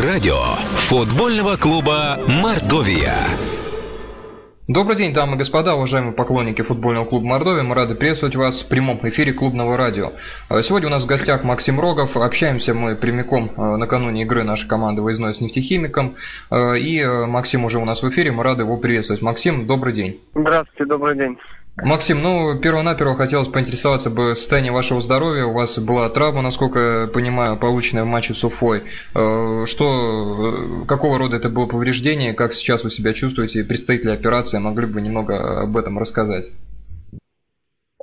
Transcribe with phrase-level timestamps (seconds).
[0.00, 0.38] Радио
[0.88, 3.14] футбольного клуба «Мордовия».
[4.66, 7.62] Добрый день, дамы и господа, уважаемые поклонники футбольного клуба Мордовия.
[7.62, 10.12] Мы рады приветствовать вас в прямом эфире клубного радио.
[10.48, 12.16] А, сегодня у нас в гостях Максим Рогов.
[12.16, 16.14] Общаемся мы прямиком а, накануне игры нашей команды выездной с нефтехимиком.
[16.48, 19.20] А, и Максим уже у нас в эфире, мы рады его приветствовать.
[19.20, 20.22] Максим, добрый день.
[20.34, 21.36] Здравствуйте, добрый день.
[21.76, 25.44] Максим, ну, перво-наперво хотелось поинтересоваться бы состояние вашего здоровья.
[25.44, 28.82] У вас была травма, насколько я понимаю, полученная в матче с Уфой.
[29.14, 34.12] Э, что, э, какого рода это было повреждение, как сейчас вы себя чувствуете, предстоит ли
[34.12, 36.50] операция, могли бы немного об этом рассказать?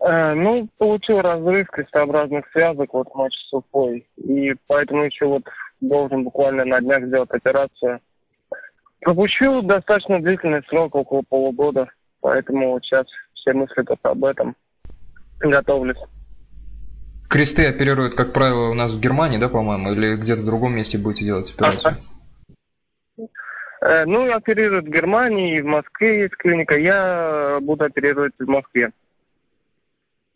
[0.02, 5.44] Э, ну, получил разрыв крестообразных связок вот в матче с Уфой, и поэтому еще вот
[5.80, 8.00] должен буквально на днях сделать операцию.
[9.02, 11.88] Пропущу достаточно длительный срок, около полугода,
[12.20, 13.06] поэтому вот сейчас
[13.42, 14.56] все мысли только об этом.
[15.40, 15.98] Готовлюсь.
[17.30, 20.98] Кресты оперируют, как правило, у нас в Германии, да, по-моему, или где-то в другом месте
[20.98, 21.98] будете делать операцию?
[23.82, 26.76] Э, ну, оперируют в Германии, и в Москве есть клиника.
[26.76, 28.92] Я буду оперировать в Москве.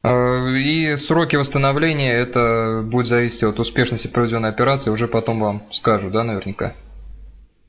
[0.04, 6.12] Э, и сроки восстановления, это будет зависеть от успешности проведенной операции, уже потом вам скажут,
[6.12, 6.74] да, наверняка?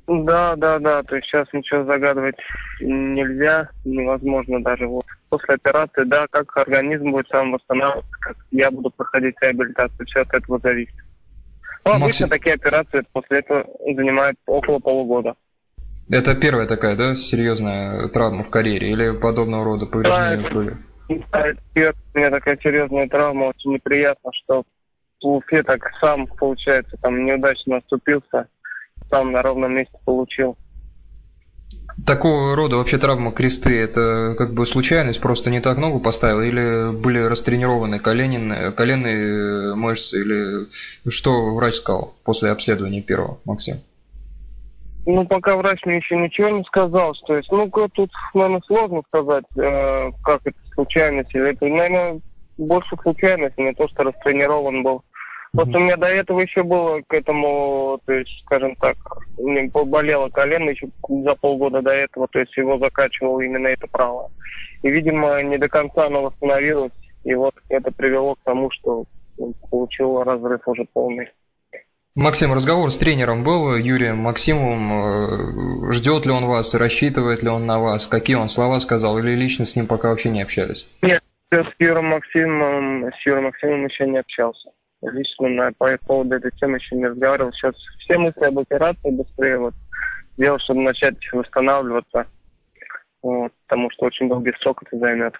[0.07, 1.03] Да, да, да.
[1.03, 2.37] То есть сейчас ничего загадывать
[2.81, 4.87] нельзя, невозможно даже.
[4.87, 10.21] Вот после операции, да, как организм будет сам восстанавливаться, как я буду проходить реабилитацию, все
[10.21, 10.95] от этого зависит.
[11.85, 12.29] Ну, обычно Максим...
[12.29, 15.35] такие операции после этого занимают около полугода.
[16.11, 20.59] Это первая такая, да, серьезная травма в карьере или подобного рода повреждения да,
[21.09, 24.65] это, да, это первая у меня такая серьезная травма, очень неприятно, что
[25.23, 28.49] в Уфе так сам, получается, там неудачно оступился
[29.11, 30.56] сам на ровном месте получил.
[32.06, 36.92] Такого рода вообще травма кресты, это как бы случайность, просто не так ногу поставил, или
[36.92, 40.67] были растренированы колени, коленные мышцы, или
[41.09, 43.77] что врач сказал после обследования первого, Максим?
[45.06, 49.45] Ну, пока врач мне еще ничего не сказал, что есть, ну, тут, наверное, сложно сказать,
[49.56, 52.20] э, как это случайность, или это, наверное,
[52.57, 55.02] больше случайность, не то, что растренирован был.
[55.55, 58.97] Вот у меня до этого еще было к этому, то есть, скажем так,
[59.39, 64.33] мне болело колено еще за полгода до этого, то есть его закачивало именно это право.
[64.83, 69.05] И, видимо, не до конца оно восстановилось, и вот это привело к тому, что
[69.70, 71.29] получил разрыв уже полный.
[72.17, 75.89] Максим, разговор с тренером был, Юрием Максимовым.
[75.89, 78.09] Э, Ждет ли он вас, рассчитывает ли он на вас?
[78.09, 79.19] Какие он слова сказал?
[79.19, 80.89] Или лично с ним пока вообще не общались?
[81.03, 84.70] Нет, с Юрием Максимовым, с Юрием Максимовым еще не общался
[85.13, 87.53] лично на, по поводу этой темы еще не разговаривал.
[87.53, 89.75] Сейчас все мысли об операции быстрее вот
[90.37, 92.27] делал, чтобы начать восстанавливаться.
[93.23, 95.35] Вот, потому что очень долгий срок это займет.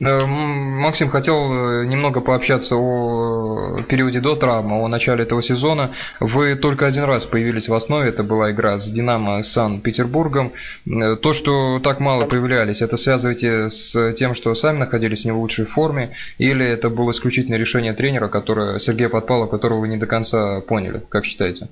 [0.00, 5.90] Э, Максим хотел э, немного пообщаться о периоде до травмы, о начале этого сезона.
[6.18, 10.52] Вы только один раз появились в основе, это была игра с Динамо Сан-Петербургом.
[10.86, 15.38] Э, то, что так мало появлялись, это связываете с тем, что сами находились не в
[15.38, 20.06] лучшей форме, или это было исключительно решение тренера, которое, Сергея Подпалова, которого вы не до
[20.06, 21.68] конца поняли, как считаете?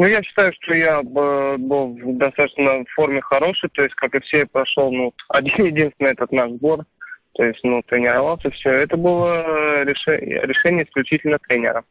[0.00, 4.46] Ну, я считаю, что я был в достаточно форме хорошей, то есть, как и все,
[4.46, 6.86] прошел, ну, один единственный этот наш сбор,
[7.34, 8.70] то есть, ну, тренировался, все.
[8.70, 11.84] Это было решение, решение исключительно тренера.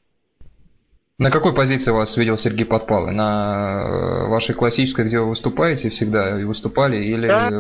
[1.20, 3.12] На какой позиции вас видел Сергей Подпалы?
[3.12, 7.28] На э, вашей классической, где вы выступаете всегда и выступали, или...
[7.28, 7.52] Да,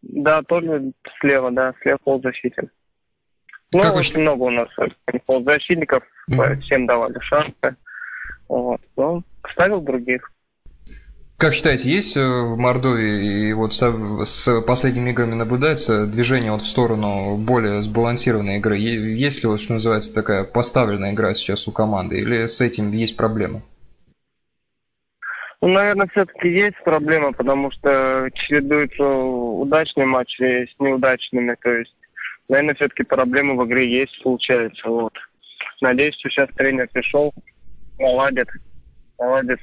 [0.00, 2.70] да тоже слева, да, слева полузащите.
[3.72, 4.22] Ну, как очень вы...
[4.22, 4.68] много у нас
[5.26, 6.60] полузащитников, mm-hmm.
[6.62, 7.76] всем давали шансы.
[8.50, 8.80] Вот.
[8.96, 9.22] Но
[9.52, 10.32] ставил других.
[11.38, 13.80] Как считаете, есть э, в Мордовии и вот с,
[14.24, 18.76] с последними играми наблюдается движение вот в сторону более сбалансированной игры?
[18.76, 23.16] Есть ли вот, что называется, такая поставленная игра сейчас у команды или с этим есть
[23.16, 23.62] проблемы?
[25.62, 31.56] Ну, наверное, все-таки есть проблема, потому что чередуются удачные матчи с неудачными.
[31.62, 31.94] То есть,
[32.48, 34.88] наверное, все-таки проблемы в игре есть, получается.
[34.88, 35.12] Вот.
[35.80, 37.32] Надеюсь, что сейчас тренер пришел,
[38.00, 38.48] наладят.
[39.18, 39.60] Наладят.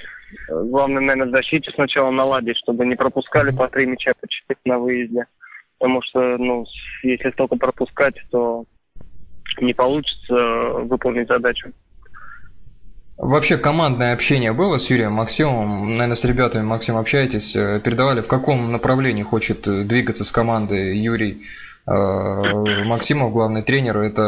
[0.50, 5.26] Главное, наверное, защите сначала наладить, чтобы не пропускали по три мяча по четыре на выезде.
[5.80, 6.66] Потому что, ну,
[7.04, 8.66] если столько пропускать, то
[9.60, 10.34] не получится
[10.86, 11.72] выполнить задачу.
[13.18, 15.98] Вообще командное общение было с Юрием Максимовым?
[15.98, 17.56] Наверное, с ребятами, Максим, общаетесь?
[17.56, 21.42] Э, передавали, в каком направлении хочет э, двигаться с командой Юрий?
[21.90, 24.22] Э, Максимов, главный тренер, это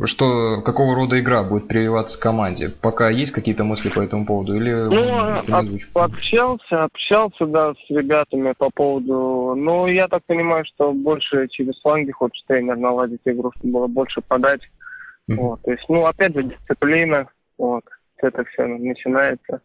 [0.00, 2.70] э, что, какого рода игра будет прививаться команде?
[2.70, 5.42] Пока есть какие-то мысли по этому поводу или ну,
[5.94, 12.12] общался, общался, да, с ребятами по поводу, ну, я так понимаю, что больше через фланги
[12.12, 14.62] хочет тренер наладить игру, чтобы было больше подать.
[15.30, 15.36] Mm-hmm.
[15.36, 17.28] Вот, то есть, ну, опять же, дисциплина,
[17.58, 17.84] вот.
[18.22, 19.60] это все начинается.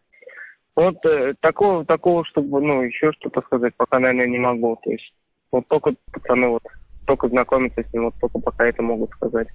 [0.76, 4.78] Вот э, такого, такого, чтобы, ну, еще что-то сказать, пока, наверное, не могу.
[4.84, 5.14] То есть,
[5.50, 6.62] вот только пацаны вот
[7.06, 9.48] только знакомиться с ним, вот только пока это могут сказать.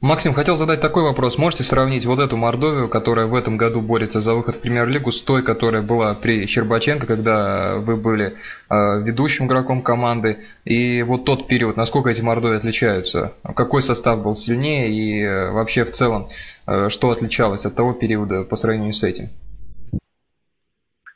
[0.00, 1.38] Максим, хотел задать такой вопрос.
[1.38, 5.22] Можете сравнить вот эту Мордовию, которая в этом году борется за выход в премьер-лигу, с
[5.22, 8.34] той, которая была при Щербаченко, когда вы были
[8.68, 13.34] э, ведущим игроком команды, и вот тот период, насколько эти Мордовии отличаются?
[13.54, 16.26] Какой состав был сильнее и э, вообще в целом,
[16.66, 19.28] э, что отличалось от того периода по сравнению с этим?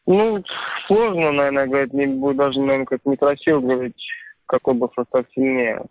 [0.06, 0.41] Ну,
[0.87, 3.97] сложно, наверное, говорить, не будет даже, наверное, как некрасиво говорить
[4.46, 5.82] какой был состав сильнее.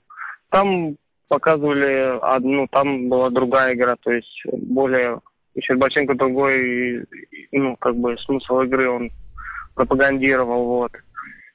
[0.50, 0.96] Там
[1.28, 5.20] показывали одну, там была другая игра, то есть более
[5.60, 7.06] Щербаченко другой,
[7.52, 9.12] ну, как бы смысл игры он
[9.74, 10.92] пропагандировал, вот.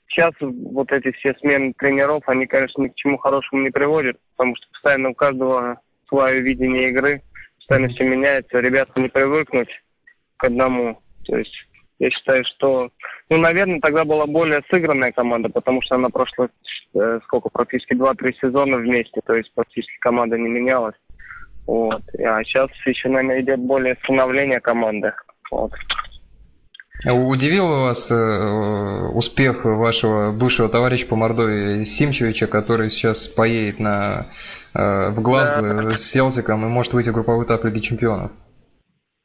[0.09, 4.57] Сейчас вот эти все смены тренеров, они, конечно, ни к чему хорошему не приводят, потому
[4.57, 7.23] что постоянно у каждого свое видение игры,
[7.59, 9.71] постоянно все меняется, ребята не привыкнуть
[10.37, 10.99] к одному.
[11.27, 11.55] То есть
[12.01, 12.91] я считаю, что,
[13.29, 16.49] ну, наверное, тогда была более сыгранная команда, потому что она прошла э,
[17.25, 20.97] сколько, практически 2-3 сезона вместе, то есть практически команда не менялась.
[21.67, 22.03] Вот.
[22.19, 25.13] А сейчас еще, наверное, идет более становление команды.
[25.51, 25.73] Вот.
[27.07, 34.27] А удивил вас э, успех вашего бывшего товарища по Мордовии Симчевича, который сейчас поедет на,
[34.75, 35.97] э, в Глазго да.
[35.97, 38.33] с Селтиком и может выйти в групповой этап Лиги Чемпионов?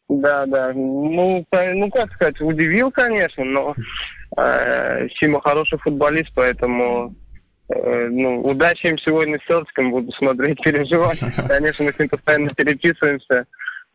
[0.08, 0.72] Да, да.
[0.74, 3.76] Ну, ну как сказать, удивил, конечно, но
[4.38, 7.25] э, Сима хороший футболист, поэтому э,
[7.70, 11.20] ну, удачи им сегодня с Селтиком, буду смотреть, переживать.
[11.48, 13.46] Конечно, мы с ним постоянно переписываемся.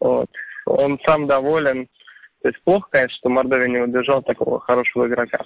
[0.01, 0.29] Вот.
[0.67, 1.87] Он сам доволен.
[2.43, 5.45] То есть плохо, конечно, что Мордовия не удержал такого хорошего игрока.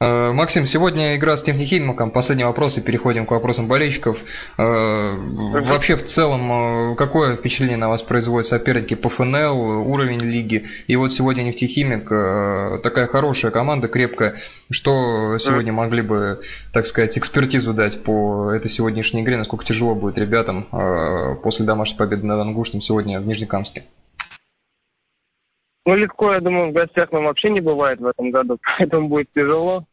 [0.00, 2.12] Э, Максим, сегодня игра с Технихимиком.
[2.12, 4.22] Последний вопрос и переходим к вопросам болельщиков.
[4.56, 10.66] Э, вообще, в целом, э, какое впечатление на вас производят соперники по ФНЛ, уровень лиги?
[10.86, 12.08] И вот сегодня Нефтехимик,
[12.82, 14.36] такая хорошая команда, крепкая.
[14.70, 16.40] Что сегодня могли бы,
[16.72, 19.36] так сказать, экспертизу дать по этой сегодняшней игре?
[19.36, 20.68] Насколько тяжело будет ребятам
[21.42, 23.84] после домашней победы над Ангушным сегодня в Нижнекамске?
[25.88, 29.32] Ну, легко, я думаю, в гостях нам вообще не бывает в этом году, поэтому будет
[29.34, 29.86] тяжело.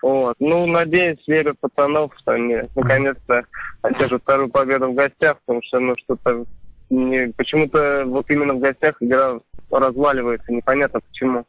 [0.00, 0.36] Вот.
[0.38, 3.42] Ну, надеюсь, верю пацанов, что они наконец-то
[3.82, 6.44] одержат вторую победу в гостях, потому что, ну, что-то
[6.88, 7.32] не...
[7.32, 9.40] почему-то вот именно в гостях игра
[9.72, 11.44] разваливается, непонятно почему.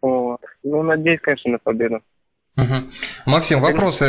[0.00, 0.40] Вот.
[0.62, 2.00] Ну, надеюсь, конечно, на победу.
[2.56, 2.76] Угу.
[3.26, 4.06] Максим, вопросы...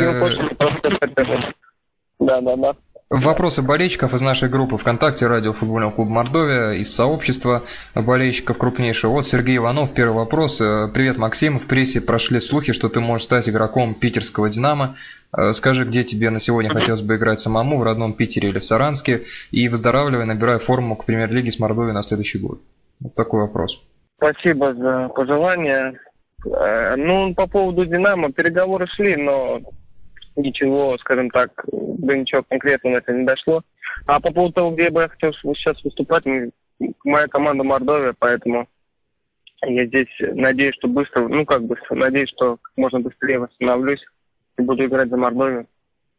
[2.20, 2.76] Да, да, да.
[3.16, 7.62] Вопросы болельщиков из нашей группы ВКонтакте Радио Футбольного клуба Мордовия, из сообщества
[7.94, 9.12] болельщиков крупнейшего.
[9.12, 10.60] Вот Сергей Иванов, первый вопрос.
[10.60, 11.60] Э, Привет, Максим.
[11.60, 14.96] В прессе прошли слухи, что ты можешь стать игроком питерского «Динамо».
[15.32, 18.64] Э, скажи, где тебе на сегодня хотелось бы играть самому, в родном Питере или в
[18.64, 19.22] Саранске?
[19.52, 22.62] И выздоравливай, набирай форму к премьер-лиге с Мордовией на следующий год.
[22.98, 23.80] Вот такой вопрос.
[24.16, 26.00] Спасибо за пожелание.
[26.46, 29.60] Э, ну, по поводу «Динамо» переговоры шли, но
[30.36, 33.62] ничего, скажем так, до ничего конкретного это не дошло.
[34.06, 36.24] А по поводу того, где бы я хотел сейчас выступать,
[37.04, 38.68] моя команда Мордовия, поэтому
[39.62, 44.04] я здесь надеюсь, что быстро, ну как быстро, надеюсь, что можно быстрее восстановлюсь
[44.58, 45.66] и буду играть за Мордовию.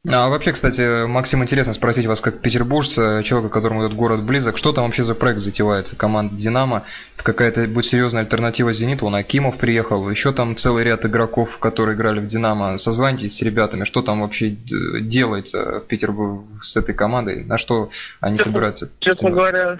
[0.07, 4.71] А вообще, кстати, Максим, интересно спросить вас, как петербуржца, человека, которому этот город близок, что
[4.71, 5.97] там вообще за проект затевается?
[5.97, 6.83] Команда «Динамо»,
[7.15, 11.95] это какая-то будет серьезная альтернатива «Зениту», он Акимов приехал, еще там целый ряд игроков, которые
[11.95, 12.77] играли в «Динамо».
[12.77, 17.89] Созваньтесь с ребятами, что там вообще делается в Петербурге с этой командой, на что
[18.21, 18.91] они честно, собираются?
[18.99, 19.79] Честно говоря,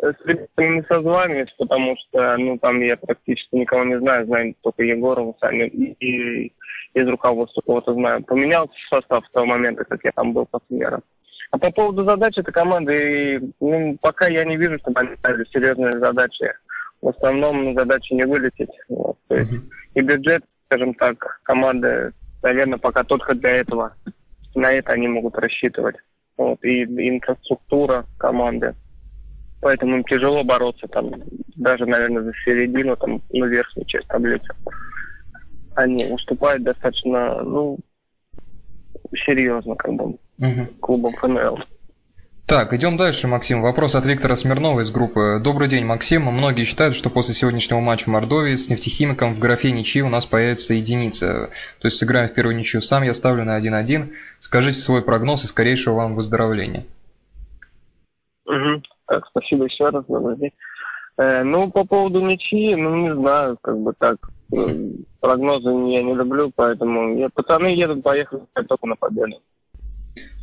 [0.00, 4.82] с ребятами не созваниваюсь, потому что, ну, там я практически никого не знаю, знаю только
[4.84, 6.52] Егорова, Саню и
[6.94, 8.22] из руководства кого-то знаю.
[8.24, 11.00] Поменялся состав с того момента, как я там был последний раз.
[11.50, 15.92] А по поводу задач этой команды, ну, пока я не вижу, чтобы они ставили серьезные
[15.92, 16.52] задачи.
[17.00, 18.70] В основном ну, задачи не вылететь.
[18.88, 19.16] Вот.
[19.28, 19.70] То есть mm-hmm.
[19.94, 23.94] и бюджет, скажем так, команды, наверное, пока только для этого.
[24.54, 25.96] На это они могут рассчитывать.
[26.36, 26.62] Вот.
[26.64, 28.74] И, и инфраструктура команды.
[29.60, 31.12] Поэтому им тяжело бороться там,
[31.56, 34.48] даже, наверное, за середину, там, на верхнюю часть таблицы
[35.74, 37.78] они уступают достаточно, ну,
[39.26, 40.66] серьезно, как бы, угу.
[40.80, 41.58] клубам ФНЛ.
[42.46, 43.62] Так, идем дальше, Максим.
[43.62, 45.40] Вопрос от Виктора Смирнова из группы.
[45.42, 46.24] Добрый день, Максим.
[46.24, 50.74] Многие считают, что после сегодняшнего матча Мордовии с нефтехимиком в графе ничьи у нас появится
[50.74, 51.48] единица.
[51.80, 54.10] То есть сыграем в первую ничью сам, я ставлю на 1-1.
[54.38, 56.84] Скажите свой прогноз и скорейшего вам выздоровления.
[58.44, 58.82] Угу.
[59.06, 60.04] Так, спасибо еще раз.
[61.16, 64.16] Э, ну, по поводу ничьи, ну, не знаю, как бы так.
[65.20, 69.40] Прогнозы я не люблю, поэтому я, пацаны едут, поехали только на победу.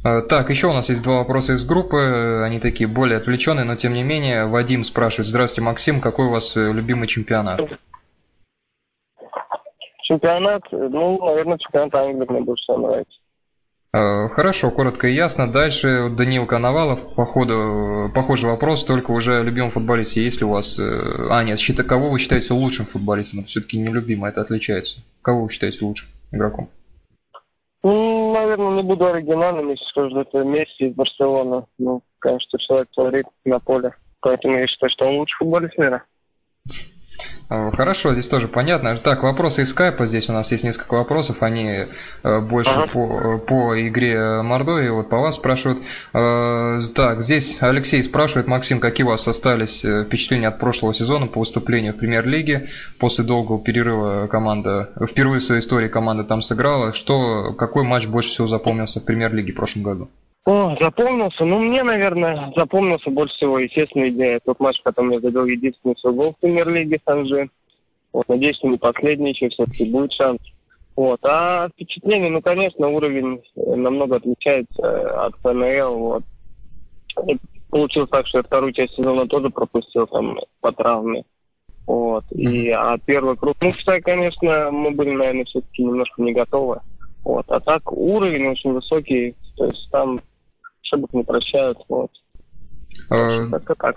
[0.05, 3.75] Э, так, еще у нас есть два вопроса из группы, они такие более отвлеченные, но
[3.75, 7.59] тем не менее, Вадим спрашивает, здравствуйте, Максим, какой у вас э, любимый чемпионат?
[10.03, 13.18] Чемпионат, ну, наверное, чемпионат Англии мне больше всего нравится.
[13.91, 15.51] Э, хорошо, коротко и ясно.
[15.51, 20.23] Дальше Даниил Коновалов, походу, похожий вопрос, только уже о любимом футболисте.
[20.23, 20.79] Есть ли у вас...
[20.79, 23.39] А, нет, считай, кого вы считаете лучшим футболистом?
[23.39, 25.01] Это все-таки не любимый, это отличается.
[25.21, 26.69] Кого вы считаете лучшим игроком?
[27.81, 31.65] Ну, наверное, не буду оригинальным, если скажу, что это Месси из Барселоны.
[31.77, 33.95] Ну, конечно, человек творит на поле.
[34.21, 36.03] Поэтому я считаю, что он лучший футболист мира.
[37.49, 38.95] Э, хорошо, здесь тоже понятно.
[38.97, 40.05] Так, вопросы из скайпа.
[40.05, 41.41] Здесь у нас есть несколько вопросов.
[41.41, 41.85] Они
[42.23, 42.87] э, больше ага.
[42.91, 44.89] по, по игре Мордовии.
[44.89, 45.83] Вот по вас спрашивают.
[46.13, 48.47] Э, так, здесь Алексей спрашивает.
[48.47, 52.69] Максим, какие у вас остались впечатления от прошлого сезона по выступлению в премьер-лиге?
[52.99, 56.93] После долгого перерыва команда, впервые в своей истории команда там сыграла.
[56.93, 60.09] Что, какой матч больше всего запомнился в премьер-лиге в прошлом году?
[60.45, 61.45] О, запомнился.
[61.45, 64.39] Ну, мне, наверное, запомнился больше всего, естественно.
[64.45, 67.49] Тот матч, в котором я забил единственный свой гол в премьер-лиге Санжи.
[68.11, 70.39] Вот, надеюсь, что не последний, еще все-таки будет шанс.
[70.95, 71.19] Вот.
[71.23, 75.97] А впечатление, ну, конечно, уровень намного отличается от ФНЛ.
[75.97, 76.23] Вот.
[77.27, 77.37] И
[77.69, 81.23] получилось так, что я вторую часть сезона тоже пропустил там по травме.
[81.85, 82.23] Вот.
[82.31, 86.79] И, а первый круг, ну, кстати, конечно, мы были, наверное, все-таки немножко не готовы.
[87.23, 87.45] Вот.
[87.49, 90.21] А так уровень очень высокий, то есть там
[90.89, 91.77] ошибок не прощают.
[91.87, 92.11] Вот.
[93.09, 93.47] А...
[93.49, 93.95] Как-то так.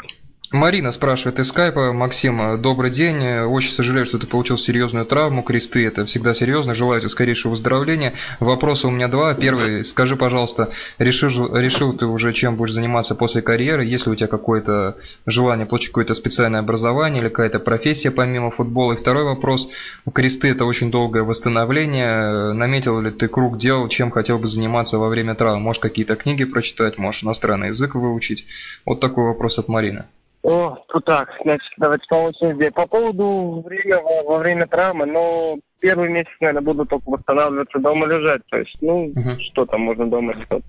[0.53, 1.95] Марина спрашивает из скайпа.
[1.95, 3.27] Максим, добрый день.
[3.39, 5.43] Очень сожалею, что ты получил серьезную травму.
[5.43, 6.75] Кресты– это всегда серьезно.
[6.75, 8.13] Желаю тебе скорейшего выздоровления.
[8.39, 9.33] Вопросы у меня два.
[9.33, 9.83] Первый.
[9.83, 10.69] Скажи, пожалуйста,
[10.99, 13.87] решил, решил ты уже, чем будешь заниматься после карьеры?
[13.87, 18.93] Есть ли у тебя какое-то желание получить какое-то специальное образование или какая-то профессия помимо футбола?
[18.93, 19.71] И второй вопрос.
[20.13, 22.53] Кресты– это очень долгое восстановление.
[22.53, 25.61] Наметил ли ты круг дел, чем хотел бы заниматься во время травмы?
[25.61, 28.45] Можешь какие-то книги прочитать, можешь иностранный язык выучить?
[28.85, 30.05] Вот такой вопрос от Марины.
[30.43, 32.71] О, ну так, значит, давайте по очереди.
[32.71, 38.43] По поводу времени во время травмы, ну, первый месяц, наверное, буду только восстанавливаться дома лежать.
[38.51, 39.39] То есть, ну, uh-huh.
[39.53, 40.65] что там можно дома делать?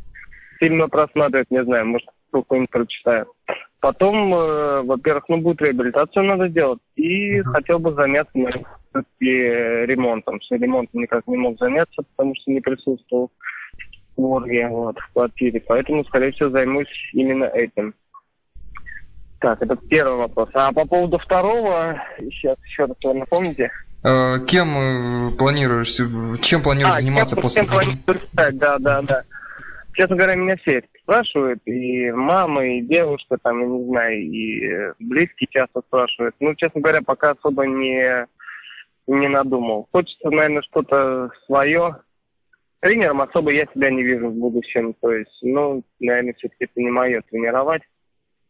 [0.60, 3.28] Фильмы просматривать, не знаю, может, какой-нибудь прочитаю.
[3.80, 6.80] Потом, э, во-первых, ну, будет реабилитацию надо делать.
[6.96, 7.44] И uh-huh.
[7.46, 10.40] хотел бы заняться, наверное, ремонтом.
[10.40, 13.32] С ремонтом никак не мог заняться, потому что не присутствовал
[14.16, 15.64] в морге, вот, в квартире.
[15.68, 17.96] Поэтому, скорее всего, займусь именно этим.
[19.44, 20.50] Так, это первый вопрос.
[20.54, 23.72] А по поводу второго, сейчас еще раз вы напомните.
[24.02, 26.00] Э, кем э, планируешь,
[26.42, 27.62] чем планируешь а, заниматься кем, после...
[27.64, 29.24] Кем планируешь стать, да, да, да.
[29.96, 34.94] Честно говоря, меня все это спрашивают, и мама, и девушка, там, я не знаю, и
[35.00, 36.36] близкие часто спрашивают.
[36.40, 38.26] Ну, честно говоря, пока особо не,
[39.08, 39.90] не надумал.
[39.92, 41.98] Хочется, наверное, что-то свое.
[42.80, 44.96] Тренером особо я себя не вижу в будущем.
[45.02, 47.82] То есть, ну, наверное, все-таки это не мое тренировать.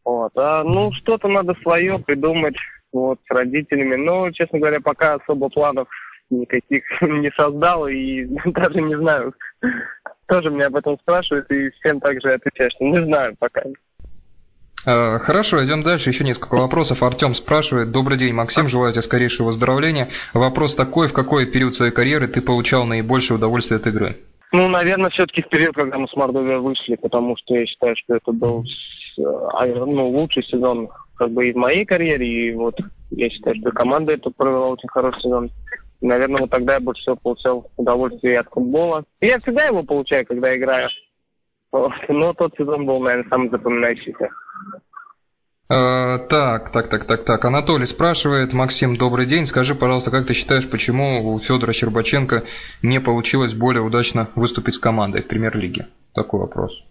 [0.04, 0.32] Вот.
[0.36, 2.56] А, ну, что-то надо свое придумать
[2.92, 3.96] вот, с родителями.
[3.96, 5.88] Но, честно говоря, пока особо планов
[6.30, 9.34] никаких не создал и даже не знаю.
[10.26, 13.62] Тоже меня об этом спрашивают и всем также отвечаю, что не знаю пока.
[14.86, 16.10] А, хорошо, идем дальше.
[16.10, 17.02] Еще несколько вопросов.
[17.02, 17.90] Артем спрашивает.
[17.90, 18.68] Добрый день, Максим.
[18.68, 20.08] Желаю тебе скорейшего выздоровления.
[20.34, 21.08] Вопрос такой.
[21.08, 24.16] В какой период своей карьеры ты получал наибольшее удовольствие от игры?
[24.52, 28.16] Ну, наверное, все-таки в период, когда мы с Мордовией вышли, потому что я считаю, что
[28.16, 28.64] это был
[29.16, 32.76] ну, лучший сезон как бы и в моей карьере, и вот
[33.10, 35.50] я считаю, что команда это провела очень хороший сезон.
[36.00, 39.04] Наверное, вот тогда я больше всего получал удовольствие от футбола.
[39.20, 40.88] И я всегда его получаю, когда играю.
[42.08, 44.28] Но тот сезон был, наверное, самый запоминающийся.
[45.68, 47.44] А, так, так, так, так, так.
[47.44, 49.46] Анатолий спрашивает, Максим, добрый день.
[49.46, 52.42] Скажи, пожалуйста, как ты считаешь, почему у Федора Щербаченко
[52.82, 55.86] не получилось более удачно выступить с командой в премьер-лиге?
[56.12, 56.84] Такой вопрос.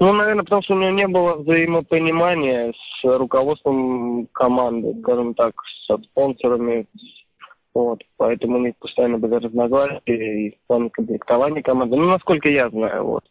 [0.00, 5.52] Ну, наверное, потому что у меня не было взаимопонимания с руководством команды, скажем так,
[5.86, 6.86] со спонсорами.
[7.74, 11.96] Вот, поэтому у них постоянно были разногласия и в плане комплектования команды.
[11.96, 13.24] Ну, насколько я знаю, вот.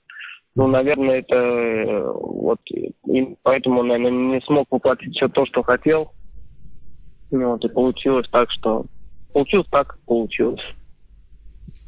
[0.56, 6.12] Ну, наверное, это вот, и поэтому, наверное, не смог воплотить все то, что хотел.
[7.32, 8.86] Вот, и получилось так, что...
[9.34, 10.62] Получилось так, получилось.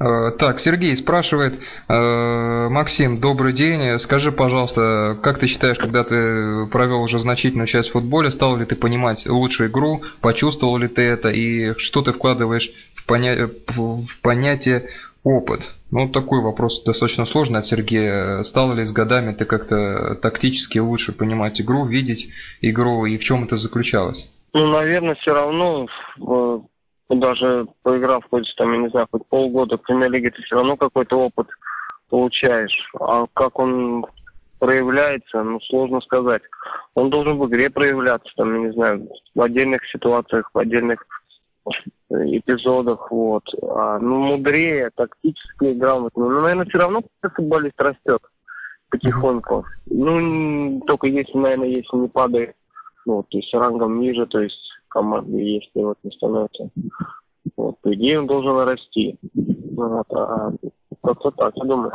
[0.02, 1.54] Э, так, Сергей спрашивает,
[1.88, 4.00] э, Максим, добрый день.
[4.00, 8.66] Скажи, пожалуйста, как ты считаешь, когда ты провел уже значительную часть в футболе, стал ли
[8.66, 13.50] ты понимать лучшую игру, почувствовал ли ты это, и что ты вкладываешь в, поня...
[13.68, 14.90] в понятие
[15.24, 15.70] опыт?
[15.92, 18.42] Ну, такой вопрос достаточно сложный от Сергея.
[18.42, 22.30] Стал ли с годами ты как-то тактически лучше понимать игру, видеть
[22.62, 24.32] игру, и в чем это заключалось?
[24.54, 25.88] Ну, наверное, все равно
[27.20, 31.18] даже поиграв хоть там, я не знаю, хоть полгода в премьер-лиге, это все равно какой-то
[31.18, 31.48] опыт
[32.10, 32.92] получаешь.
[33.00, 34.06] А как он
[34.60, 36.44] проявляется, ну, сложно сказать.
[36.94, 41.04] Он должен в игре проявляться, там, я не знаю, в отдельных ситуациях, в отдельных
[42.10, 43.44] эпизодах, вот.
[43.64, 46.30] А, ну, мудрее, тактически грамотно.
[46.30, 48.22] Но, наверное, все равно футболист растет
[48.90, 49.66] потихоньку.
[49.88, 52.56] Ну, только если, наверное, если не падает,
[53.06, 56.70] ну, то есть рангом ниже, то есть команды, если вот не становится.
[57.58, 59.18] Вот, по идее, он должен расти.
[59.34, 60.52] Вот, а
[61.04, 61.92] как-то так, я думаю.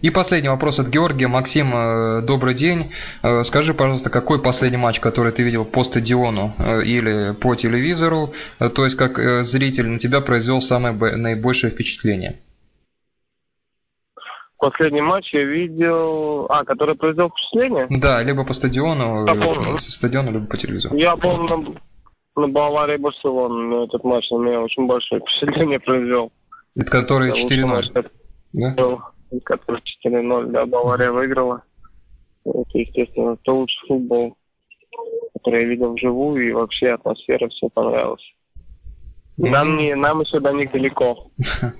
[0.00, 1.28] И последний вопрос от Георгия.
[1.28, 2.90] Максим, э, добрый день.
[3.22, 8.32] Э, скажи, пожалуйста, какой последний матч, который ты видел по стадиону э, или по телевизору,
[8.58, 12.36] то есть как зритель, на тебя произвел самое наибольшее впечатление?
[14.58, 16.46] Последний матч я видел...
[16.48, 17.86] А, который произвел впечатление?
[17.90, 20.96] Да, либо по стадиону, по стадиону, либо по телевизору.
[20.96, 21.76] Я помню
[22.36, 23.84] на, Баварии Барселона.
[23.84, 26.32] Этот матч на меня очень большое впечатление произвел.
[26.76, 28.10] Это который 4-0?
[28.52, 28.98] Да?
[29.44, 31.62] который 4-0, да, Бавария выиграла.
[32.44, 34.36] Это, естественно, это лучший футбол,
[35.34, 38.22] который я видел вживую, и вообще атмосфера все понравилась.
[39.36, 41.30] Нам, не, нам еще до них далеко.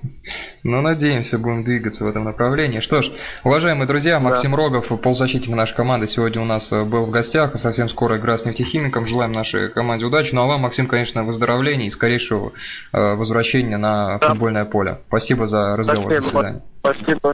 [0.67, 2.79] Ну, надеемся, будем двигаться в этом направлении.
[2.79, 3.11] Что ж,
[3.43, 4.57] уважаемые друзья, Максим да.
[4.57, 7.55] Рогов, полузащитник нашей команды, сегодня у нас э, был в гостях.
[7.55, 9.05] Совсем скоро игра с нефтехимиком.
[9.05, 10.33] Желаем нашей команде удачи.
[10.33, 12.53] Ну, а вам, Максим, конечно, выздоровления и скорейшего
[12.93, 14.29] э, возвращения на да.
[14.29, 15.01] футбольное поле.
[15.07, 16.11] Спасибо за разговор.
[16.13, 16.41] Спасибо.
[16.41, 16.63] До свидания.
[16.79, 17.33] Спасибо.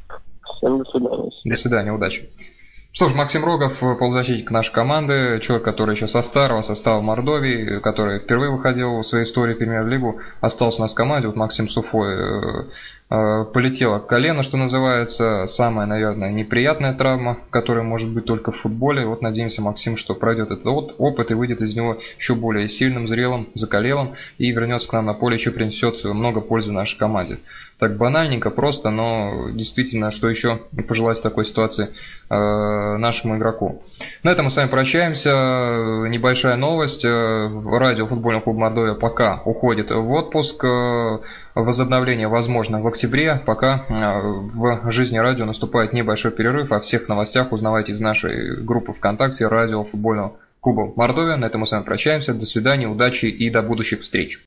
[0.58, 1.32] Всем до свидания.
[1.46, 2.30] До свидания, удачи.
[2.94, 8.20] Что ж, Максим Рогов, полузащитник нашей команды, человек, который еще со старого состава Мордовии, который
[8.20, 11.28] впервые выходил в своей истории в премьер-лигу, остался у нас в команде.
[11.28, 12.64] Вот Максим Суфой э, э,
[13.12, 15.46] полетело колено, что называется.
[15.46, 19.06] Самая, наверное, неприятная травма, которая может быть только в футболе.
[19.06, 23.50] Вот надеемся, Максим, что пройдет этот опыт и выйдет из него еще более сильным, зрелым,
[23.54, 27.40] закалелым и вернется к нам на поле, еще принесет много пользы нашей команде
[27.82, 31.88] так банальненько, просто, но действительно, что еще пожелать в такой ситуации
[32.30, 33.82] э, нашему игроку.
[34.22, 35.32] На этом мы с вами прощаемся.
[36.08, 37.04] Небольшая новость.
[37.04, 40.64] Э, радио футбольного клуба Мордовия пока уходит в отпуск.
[41.56, 43.42] Возобновление возможно в октябре.
[43.46, 44.22] Пока э,
[44.54, 46.72] в жизни радио наступает небольшой перерыв.
[46.72, 51.36] О всех новостях узнавайте из нашей группы ВКонтакте радио футбольного клуба Мордовия.
[51.36, 52.34] На этом мы с вами прощаемся.
[52.34, 54.44] До свидания, удачи и до будущих встреч.